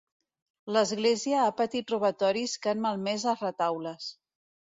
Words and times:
L'església 0.75 1.41
ha 1.41 1.51
patit 1.59 1.93
robatoris 1.95 2.57
que 2.63 2.71
han 2.73 2.81
malmès 2.87 3.27
els 3.35 3.47
retaules. 3.49 4.09